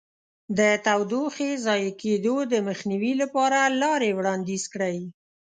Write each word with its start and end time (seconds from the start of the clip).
د 0.57 0.59
تودوخې 0.85 1.51
ضایع 1.65 1.91
کېدو 2.01 2.35
د 2.51 2.53
مخنیوي 2.67 3.13
لپاره 3.21 3.59
لارې 3.81 4.11
وړاندیز 4.17 4.63
کړئ. 4.73 4.97